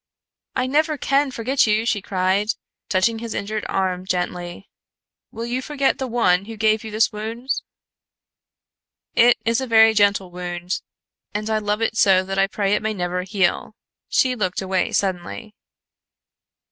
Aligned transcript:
"I 0.55 0.65
never 0.65 0.97
can 0.97 1.29
forget 1.29 1.67
you," 1.67 1.85
she 1.85 2.01
cried, 2.01 2.47
touching 2.89 3.19
his 3.19 3.35
injured 3.35 3.63
arm 3.69 4.07
gently. 4.07 4.67
"Will 5.29 5.45
you 5.45 5.61
forget 5.61 5.99
the 5.99 6.07
one 6.07 6.45
who 6.45 6.57
gave 6.57 6.83
you 6.83 6.89
this 6.89 7.11
wound?" 7.11 7.49
"It 9.13 9.37
is 9.45 9.61
a 9.61 9.67
very 9.67 9.93
gentle 9.93 10.31
wound, 10.31 10.81
and 11.35 11.47
I 11.51 11.59
love 11.59 11.83
it 11.83 11.95
so 11.97 12.23
that 12.23 12.39
I 12.39 12.47
pray 12.47 12.73
it 12.73 12.81
may 12.81 12.95
never 12.95 13.21
heal." 13.21 13.75
She 14.09 14.35
looked 14.35 14.59
away 14.59 14.91
suddenly. 14.91 15.53